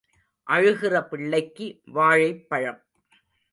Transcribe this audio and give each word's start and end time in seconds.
அழுகிற 0.47 1.01
பிள்ளைக்கு 1.07 1.81
வாழைப்பழம். 1.85 2.81